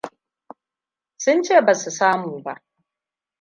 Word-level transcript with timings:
Sun 1.23 1.39
ce 1.45 1.57
ba 1.65 1.73
su 1.81 1.89
samu 1.97 2.31
ba. 2.43 2.53